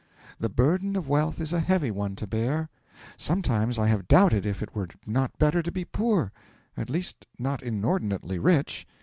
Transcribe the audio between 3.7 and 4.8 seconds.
I have doubted if it